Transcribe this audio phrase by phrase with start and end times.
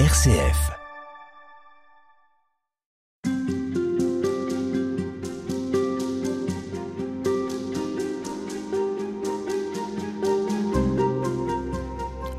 [0.00, 0.72] RCF.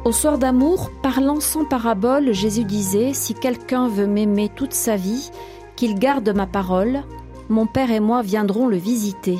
[0.04, 5.32] Au soir d'amour, parlant sans parabole, Jésus disait Si quelqu'un veut m'aimer toute sa vie,
[5.78, 7.04] qu'il garde ma parole,
[7.48, 9.38] mon Père et moi viendrons le visiter.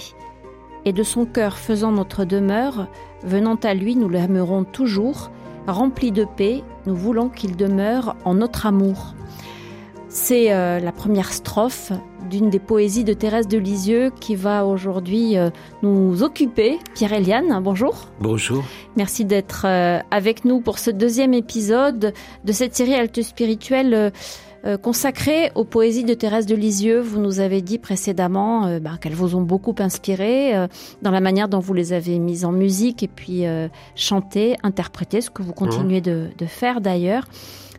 [0.86, 2.88] Et de son cœur faisant notre demeure,
[3.24, 5.32] venant à lui, nous l'aimerons toujours,
[5.68, 9.16] rempli de paix, nous voulons qu'il demeure en notre amour.
[10.10, 11.92] C'est euh, la première strophe
[12.30, 15.50] d'une des poésies de Thérèse de Lisieux qui va aujourd'hui euh,
[15.84, 16.80] nous occuper.
[16.94, 18.08] Pierre-Eliane, bonjour.
[18.22, 18.64] Bonjour.
[18.96, 22.14] Merci d'être euh, avec nous pour ce deuxième épisode
[22.46, 24.14] de cette série Alte spirituelle
[24.82, 27.00] consacrée aux poésies de Thérèse de Lisieux.
[27.00, 30.54] Vous nous avez dit précédemment bah, qu'elles vous ont beaucoup inspiré
[31.02, 33.44] dans la manière dont vous les avez mises en musique et puis
[33.96, 37.26] chantées, interprétées, ce que vous continuez de, de faire d'ailleurs.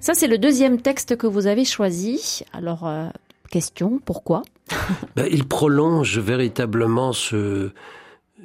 [0.06, 2.42] Ça, c'est le deuxième texte que vous avez choisi.
[2.52, 3.08] Alors, euh,
[3.50, 4.42] question, pourquoi?
[5.16, 7.70] Ben, Il prolonge véritablement ce,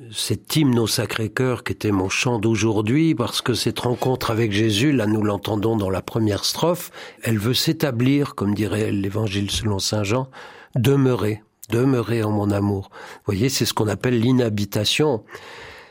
[0.10, 4.92] cet hymne au Sacré-Cœur qui était mon chant d'aujourd'hui, parce que cette rencontre avec Jésus,
[4.92, 10.04] là nous l'entendons dans la première strophe, elle veut s'établir, comme dirait l'évangile selon Saint
[10.04, 10.28] Jean,
[10.76, 12.90] demeurer, demeurer en mon amour.
[12.92, 15.24] Vous voyez, c'est ce qu'on appelle l'inhabitation.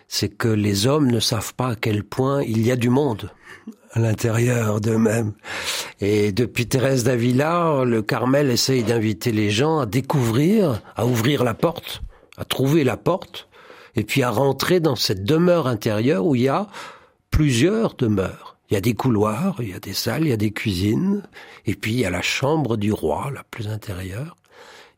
[0.08, 3.30] C'est que les hommes ne savent pas à quel point il y a du monde
[3.92, 5.32] à l'intérieur d'eux-mêmes.
[6.00, 11.54] Et depuis Thérèse d'Avila, le Carmel essaye d'inviter les gens à découvrir, à ouvrir la
[11.54, 12.02] porte,
[12.36, 13.49] à trouver la porte,
[13.96, 16.68] et puis à rentrer dans cette demeure intérieure où il y a
[17.30, 18.56] plusieurs demeures.
[18.70, 21.22] Il y a des couloirs, il y a des salles, il y a des cuisines,
[21.66, 24.36] et puis il y a la chambre du roi, la plus intérieure.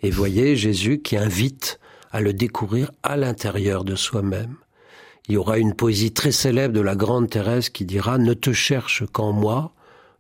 [0.03, 1.79] Et voyez Jésus qui invite
[2.11, 4.57] à le découvrir à l'intérieur de soi-même.
[5.29, 8.53] Il y aura une poésie très célèbre de la grande Thérèse qui dira Ne te
[8.53, 9.73] cherche qu'en moi,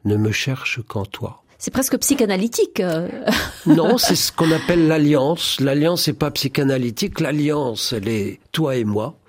[0.04, 1.41] ne me cherche qu'en toi.
[1.64, 2.80] C'est presque psychanalytique.
[2.80, 3.08] Euh.
[3.66, 5.60] non, c'est ce qu'on appelle l'alliance.
[5.60, 7.20] L'alliance n'est pas psychanalytique.
[7.20, 9.20] L'alliance, elle est toi et moi.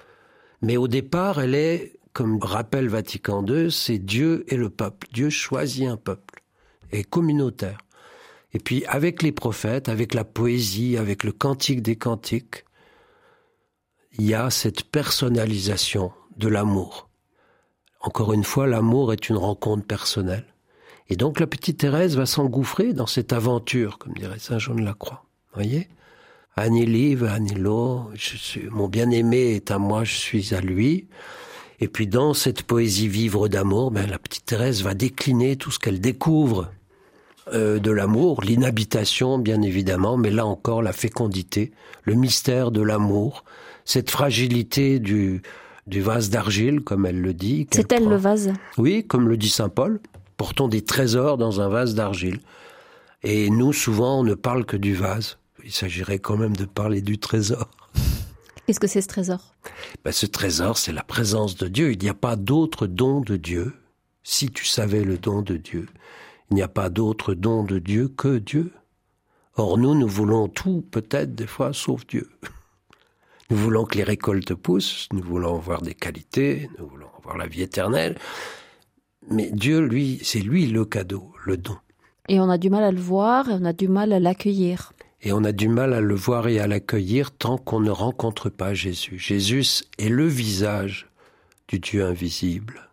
[0.63, 5.07] Mais au départ, elle est, comme rappelle Vatican II, c'est Dieu et le peuple.
[5.13, 6.41] Dieu choisit un peuple
[6.91, 7.77] et communautaire.
[8.51, 12.65] Et puis avec les prophètes, avec la poésie, avec le cantique des cantiques,
[14.17, 17.09] il y a cette personnalisation de l'amour.
[18.01, 20.52] Encore une fois, l'amour est une rencontre personnelle.
[21.09, 24.83] Et donc la petite Thérèse va s'engouffrer dans cette aventure, comme dirait Saint Jean de
[24.83, 25.25] la Croix.
[25.53, 25.87] Voyez?
[26.55, 31.07] Annie Live, Annie je suis, mon bien-aimé est à moi, je suis à lui.
[31.79, 35.79] Et puis dans cette poésie vivre d'amour, ben, la petite Thérèse va décliner tout ce
[35.79, 36.71] qu'elle découvre
[37.53, 41.71] euh, de l'amour, l'inhabitation bien évidemment, mais là encore la fécondité,
[42.03, 43.43] le mystère de l'amour,
[43.83, 45.41] cette fragilité du,
[45.87, 47.67] du vase d'argile, comme elle le dit.
[47.71, 48.53] C'est elle le vase?
[48.77, 49.99] Oui, comme le dit Saint Paul.
[50.37, 52.39] Portons des trésors dans un vase d'argile.
[53.23, 55.37] Et nous, souvent, on ne parle que du vase.
[55.63, 57.69] Il s'agirait quand même de parler du trésor.
[58.65, 59.55] Qu'est-ce que c'est ce trésor?
[60.03, 61.91] Ben, Ce trésor, c'est la présence de Dieu.
[61.91, 63.73] Il n'y a pas d'autre don de Dieu.
[64.23, 65.87] Si tu savais le don de Dieu,
[66.49, 68.71] il n'y a pas d'autre don de Dieu que Dieu.
[69.55, 72.29] Or, nous, nous voulons tout, peut-être des fois, sauf Dieu.
[73.49, 77.47] Nous voulons que les récoltes poussent, nous voulons avoir des qualités, nous voulons avoir la
[77.47, 78.17] vie éternelle.
[79.29, 81.77] Mais Dieu, lui, c'est lui le cadeau, le don.
[82.29, 84.93] Et on a du mal à le voir, et on a du mal à l'accueillir.
[85.21, 88.49] Et on a du mal à le voir et à l'accueillir tant qu'on ne rencontre
[88.49, 89.17] pas Jésus.
[89.17, 91.07] Jésus est le visage
[91.67, 92.89] du Dieu invisible.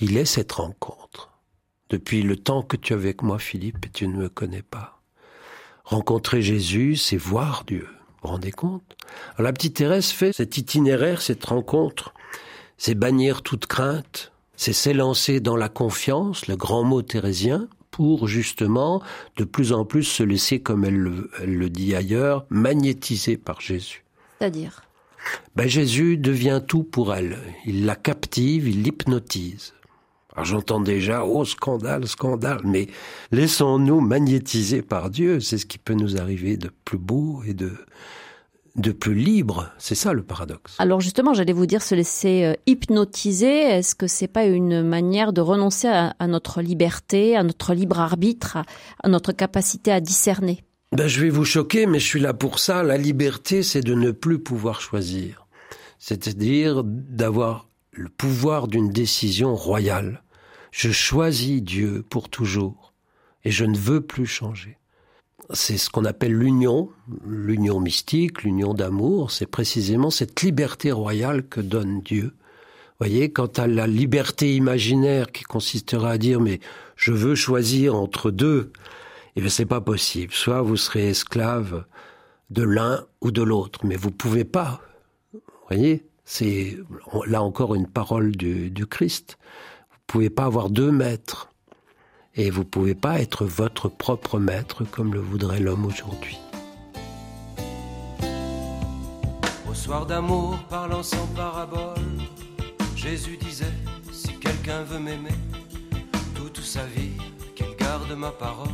[0.00, 1.32] Il est cette rencontre.
[1.90, 5.00] Depuis le temps que tu es avec moi, Philippe, et tu ne me connais pas.
[5.84, 7.88] Rencontrer Jésus, c'est voir Dieu.
[7.88, 8.96] Vous vous rendez compte?
[9.34, 12.14] Alors la petite Thérèse fait cet itinéraire, cette rencontre,
[12.76, 19.00] c'est bannir toute crainte, c'est s'élancer dans la confiance, le grand mot thérésien, pour justement
[19.36, 24.04] de plus en plus se laisser, comme elle le, dit ailleurs, magnétiser par Jésus.
[24.38, 24.82] C'est-à-dire?
[25.54, 27.38] Ben, Jésus devient tout pour elle.
[27.66, 29.74] Il la captive, il l'hypnotise.
[30.34, 32.88] Alors j'entends déjà, oh scandale, scandale, mais
[33.30, 37.72] laissons-nous magnétiser par Dieu, c'est ce qui peut nous arriver de plus beau et de,
[38.78, 39.70] de plus libre.
[39.78, 40.76] C'est ça le paradoxe.
[40.78, 43.62] Alors justement, j'allais vous dire se laisser euh, hypnotiser.
[43.62, 48.58] Est-ce que c'est pas une manière de renoncer à, notre liberté, à notre libre arbitre,
[49.02, 50.62] à, notre capacité à discerner?
[50.92, 52.82] Ben, je vais vous choquer, mais je suis là pour ça.
[52.82, 55.46] La liberté, c'est de ne plus pouvoir choisir.
[55.98, 60.22] C'est-à-dire d'avoir le pouvoir d'une décision royale.
[60.70, 62.94] Je choisis Dieu pour toujours
[63.44, 64.77] et je ne veux plus changer.
[65.52, 66.90] C'est ce qu'on appelle l'union,
[67.26, 72.32] l'union mystique, l'union d'amour, c'est précisément cette liberté royale que donne Dieu
[72.98, 76.60] voyez, quant à la liberté imaginaire qui consistera à dire mais
[76.96, 78.72] je veux choisir entre deux,
[79.36, 80.32] eh bien c'est pas possible.
[80.32, 81.84] Soit vous serez esclave
[82.50, 84.80] de l'un ou de l'autre, mais vous pouvez pas.
[85.68, 86.78] voyez, c'est
[87.26, 89.38] là encore une parole du, du Christ.
[89.90, 91.52] Vous pouvez pas avoir deux maîtres.
[92.40, 96.38] Et vous pouvez pas être votre propre maître comme le voudrait l'homme aujourd'hui.
[99.68, 101.96] Au soir d'amour, parlant sans parabole,
[102.94, 103.74] Jésus disait,
[104.12, 105.34] si quelqu'un veut m'aimer,
[106.36, 107.18] toute sa vie,
[107.56, 108.68] qu'il garde ma parole.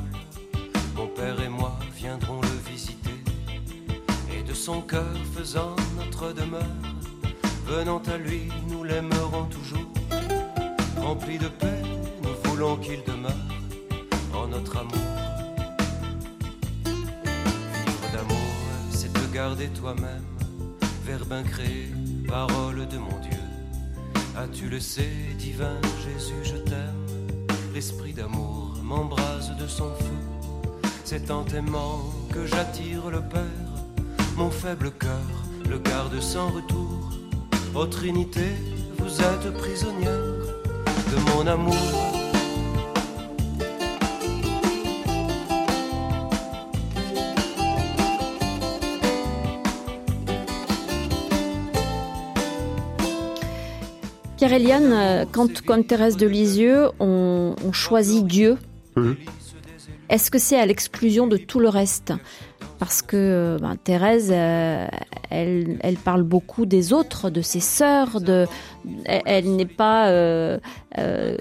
[0.94, 3.18] Mon Père et moi viendrons le visiter,
[4.30, 6.76] et de son cœur faisant notre demeure,
[7.64, 9.90] venant à lui, nous l'aimerons toujours.
[10.98, 11.82] Rempli de paix,
[12.22, 13.53] nous voulons qu'il demeure
[14.48, 14.92] notre amour.
[16.84, 18.54] Vivre d'amour,
[18.90, 20.24] c'est te garder toi-même,
[21.04, 21.88] verbe incréé,
[22.28, 23.40] parole de mon Dieu.
[24.36, 27.06] As-tu le sais, divin Jésus, je t'aime.
[27.72, 30.90] L'esprit d'amour m'embrase de son feu.
[31.04, 32.02] C'est en t'aimant
[32.32, 33.74] que j'attire le Père.
[34.36, 37.10] Mon faible cœur le garde sans retour.
[37.74, 38.52] Ô Trinité,
[38.98, 40.10] vous êtes prisonnière
[41.12, 42.13] de mon amour.
[54.36, 58.56] Pierre-Eliane, euh, quand, comme Thérèse de Lisieux, on, on choisit Dieu,
[58.96, 59.16] Mhm.
[60.08, 62.12] est-ce que c'est à l'exclusion de tout le reste?
[62.78, 64.86] Parce que euh, ben, Thérèse, euh,
[65.30, 68.46] elle, elle parle beaucoup des autres, de ses sœurs, de,
[69.04, 70.58] elle, elle n'est pas euh,
[70.98, 71.36] euh,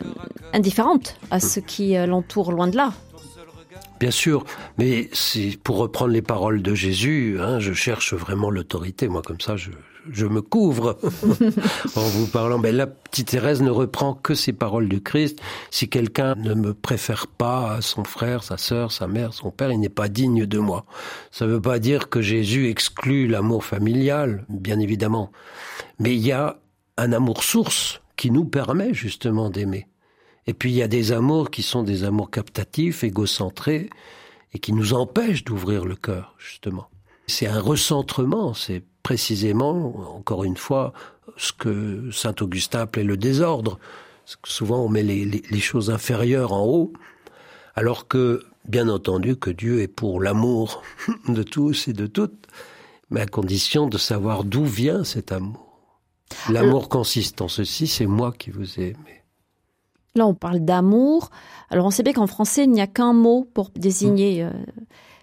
[0.54, 2.94] indifférente à ce qui euh, l'entoure, loin de là.
[4.00, 4.46] Bien sûr,
[4.78, 5.10] mais
[5.64, 9.08] pour reprendre les paroles de Jésus, hein, je cherche vraiment l'autorité.
[9.08, 9.70] Moi, comme ça, je,
[10.12, 10.98] je me couvre
[11.96, 12.58] en vous parlant.
[12.58, 15.40] Mais la petite Thérèse ne reprend que ces paroles du Christ.
[15.72, 19.72] Si quelqu'un ne me préfère pas à son frère, sa sœur, sa mère, son père,
[19.72, 20.86] il n'est pas digne de moi.
[21.32, 25.32] Ça ne veut pas dire que Jésus exclut l'amour familial, bien évidemment.
[26.00, 26.60] Mais il y a
[26.98, 29.88] un amour source qui nous permet justement d'aimer.
[30.46, 33.90] Et puis il y a des amours qui sont des amours captatifs, égocentrés,
[34.54, 36.90] et qui nous empêchent d'ouvrir le cœur, justement.
[37.28, 40.94] C'est un recentrement, c'est précisément, encore une fois,
[41.38, 43.78] ce que saint Augustin appelait le désordre.
[44.46, 46.94] Souvent on met les, les- les choses inférieures en haut,
[47.76, 50.82] alors que, bien entendu, que Dieu est pour l'amour
[51.28, 52.48] de tous et de toutes,
[53.10, 55.60] mais à condition de savoir d'où vient cet amour.
[56.50, 59.22] L'amour consiste en ceci, c'est moi qui vous ai aimé.
[60.16, 61.30] Là, on parle d'amour.
[61.70, 64.52] Alors, on sait bien qu'en français, il n'y a qu'un mot pour désigner euh,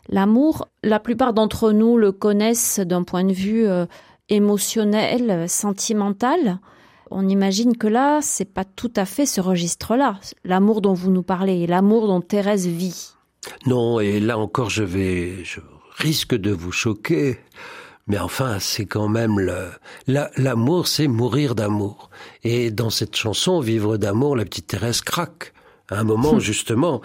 [0.09, 0.69] l'amour.
[0.83, 3.87] La plupart d'entre nous le connaissent d'un point de vue euh,
[4.29, 6.59] émotionnel, sentimental.
[7.11, 10.19] On imagine que là, c'est pas tout à fait ce registre-là.
[10.45, 13.11] L'amour dont vous nous parlez, l'amour dont Thérèse vit.
[13.67, 15.61] Non, et là encore, je vais, je
[15.99, 17.39] risque de vous choquer,
[18.07, 19.71] mais enfin, c'est quand même le,
[20.07, 22.11] la- l'amour, c'est mourir d'amour.
[22.45, 25.53] Et dans cette chanson, Vivre d'amour, la petite Thérèse craque.
[25.91, 27.01] À un moment, justement,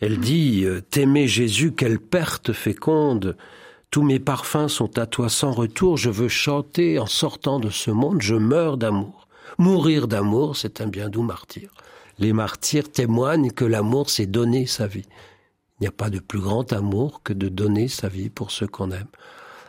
[0.00, 3.36] elle dit, euh, T'aimer Jésus, quelle perte féconde.
[3.90, 5.96] Tous mes parfums sont à toi sans retour.
[5.96, 8.22] Je veux chanter en sortant de ce monde.
[8.22, 9.28] Je meurs d'amour.
[9.58, 11.70] Mourir d'amour, c'est un bien doux martyr.
[12.18, 15.06] Les martyrs témoignent que l'amour, c'est donner sa vie.
[15.78, 18.66] Il n'y a pas de plus grand amour que de donner sa vie pour ceux
[18.66, 19.08] qu'on aime.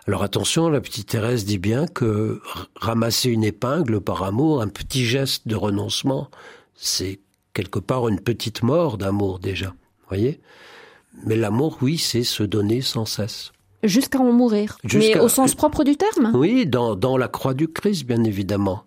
[0.07, 2.41] Alors attention, la petite Thérèse dit bien que
[2.75, 6.29] ramasser une épingle par amour, un petit geste de renoncement,
[6.73, 7.19] c'est
[7.53, 9.73] quelque part une petite mort d'amour déjà.
[10.09, 10.39] Voyez
[11.25, 13.51] Mais l'amour, oui, c'est se donner sans cesse.
[13.83, 14.77] Jusqu'à en mourir.
[14.93, 16.31] Mais au sens propre du terme.
[16.35, 18.83] Oui, dans, dans la croix du Christ, bien évidemment.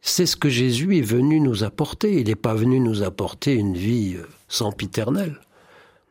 [0.00, 2.20] C'est ce que Jésus est venu nous apporter.
[2.20, 5.38] Il n'est pas venu nous apporter une vie euh, sempiternelle.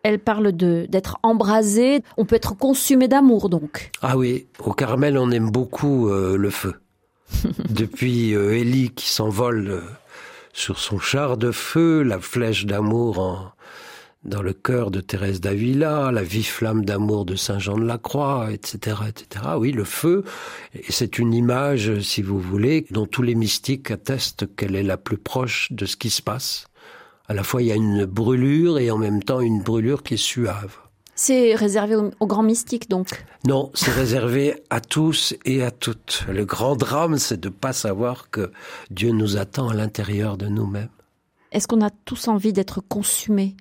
[0.03, 2.03] Elle parle de d'être embrasé.
[2.17, 3.89] On peut être consumé d'amour, donc.
[4.01, 6.73] Ah oui, au Carmel, on aime beaucoup euh, le feu.
[7.69, 9.81] Depuis euh, Élie qui s'envole euh,
[10.53, 13.51] sur son char de feu, la flèche d'amour en-
[14.25, 17.98] dans le cœur de Thérèse d'Avila, la vive flamme d'amour de Saint Jean de la
[17.98, 19.46] Croix, etc., etc.
[19.58, 20.24] Oui, le feu,
[20.89, 25.18] c'est une image, si vous voulez, dont tous les mystiques attestent qu'elle est la plus
[25.18, 26.68] proche de ce qui se passe.
[27.27, 30.15] À la fois, il y a une brûlure et en même temps une brûlure qui
[30.15, 30.77] est suave.
[31.15, 33.25] C'est réservé aux, aux grands mystiques, donc.
[33.46, 36.25] Non, c'est réservé à tous et à toutes.
[36.27, 38.51] Le grand drame, c'est de pas savoir que
[38.89, 40.89] Dieu nous attend à l'intérieur de nous-mêmes.
[41.51, 43.56] Est-ce qu'on a tous envie d'être consumés,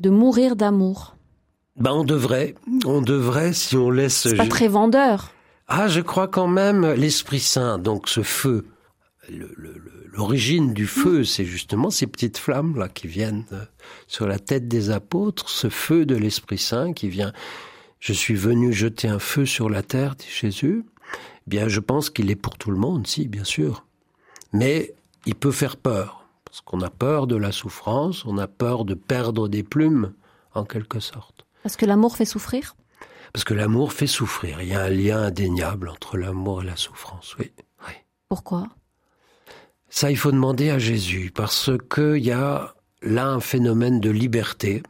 [0.00, 1.16] de mourir d'amour
[1.76, 4.28] Ben, on devrait, on devrait, si on laisse.
[4.28, 5.32] C'est pas très vendeur.
[5.68, 8.66] Ah, je crois quand même l'Esprit Saint, donc ce feu,
[10.12, 13.64] l'origine du feu, c'est justement ces petites flammes là qui viennent euh,
[14.06, 17.32] sur la tête des apôtres, ce feu de l'Esprit Saint qui vient.
[17.98, 20.84] Je suis venu jeter un feu sur la terre, dit Jésus.
[21.12, 23.84] Eh bien, je pense qu'il est pour tout le monde, si, bien sûr.
[24.52, 24.94] Mais
[25.26, 26.25] il peut faire peur,
[26.56, 30.14] parce qu'on a peur de la souffrance, on a peur de perdre des plumes,
[30.54, 31.44] en quelque sorte.
[31.62, 32.76] Parce que l'amour fait souffrir?
[33.34, 34.62] Parce que l'amour fait souffrir.
[34.62, 37.52] Il y a un lien indéniable entre l'amour et la souffrance, oui.
[37.86, 37.92] oui.
[38.30, 38.68] Pourquoi?
[39.90, 44.82] Ça, il faut demander à Jésus, parce qu'il y a là un phénomène de liberté.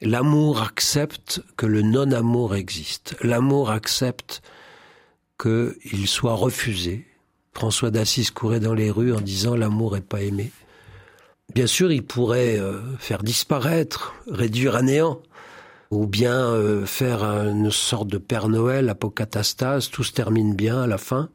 [0.00, 3.18] L'amour accepte que le non-amour existe.
[3.22, 4.40] L'amour accepte
[5.38, 7.06] qu'il soit refusé.
[7.52, 10.50] François d'Assise courait dans les rues en disant l'amour n'est pas aimé.
[11.54, 15.20] Bien sûr, il pourrait euh, faire disparaître, réduire à néant,
[15.90, 20.86] ou bien euh, faire une sorte de Père Noël, apocatastase, tout se termine bien à
[20.86, 21.28] la fin.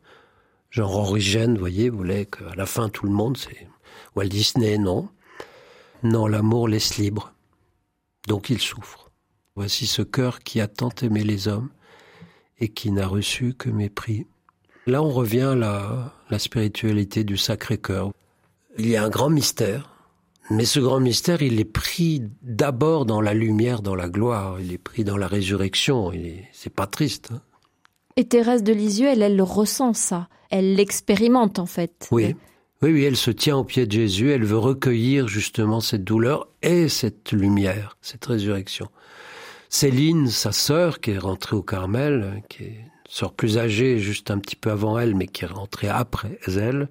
[0.70, 3.68] Genre Origène, vous voyez, voulait qu'à la fin tout le monde, c'est
[4.16, 5.10] Walt Disney, non.
[6.04, 7.34] Non, l'amour laisse libre.
[8.28, 9.12] Donc il souffre.
[9.56, 11.70] Voici ce cœur qui a tant aimé les hommes
[12.60, 14.28] et qui n'a reçu que mépris.
[14.88, 18.12] Là, on revient à la, la spiritualité du Sacré-Cœur.
[18.78, 19.95] Il y a un grand mystère,
[20.50, 24.72] mais ce grand mystère, il est pris d'abord dans la lumière, dans la gloire, il
[24.72, 26.12] est pris dans la résurrection,
[26.52, 27.30] c'est pas triste.
[27.34, 27.42] Hein.
[28.18, 32.08] Et Thérèse de Lisieux, elle, elle le ressent ça elle l'expérimente en fait.
[32.12, 32.36] Oui.
[32.82, 36.50] Oui, oui, elle se tient au pied de Jésus, elle veut recueillir justement cette douleur
[36.62, 38.90] et cette lumière, cette résurrection.
[39.70, 44.40] Céline, sa sœur, qui est rentrée au Carmel, qui est sœur plus âgée, juste un
[44.40, 46.90] petit peu avant elle, mais qui est rentrée après elle,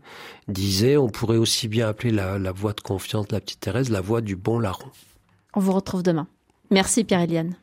[0.48, 3.90] disait on pourrait aussi bien appeler la, la voix de confiance de la petite Thérèse
[3.90, 4.90] la voix du bon larron.
[5.54, 6.26] On vous retrouve demain.
[6.70, 7.56] Merci Pierre-Éliane.